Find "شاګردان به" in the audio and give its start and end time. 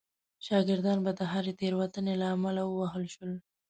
0.45-1.11